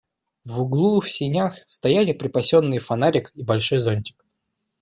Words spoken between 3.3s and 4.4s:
и большой зонтик.